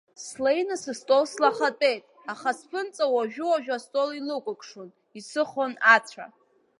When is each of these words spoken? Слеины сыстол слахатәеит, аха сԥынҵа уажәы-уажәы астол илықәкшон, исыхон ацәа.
Слеины 0.25 0.75
сыстол 0.83 1.23
слахатәеит, 1.31 2.03
аха 2.31 2.49
сԥынҵа 2.59 3.05
уажәы-уажәы 3.13 3.73
астол 3.77 4.09
илықәкшон, 4.19 4.89
исыхон 5.19 5.73
ацәа. 5.95 6.25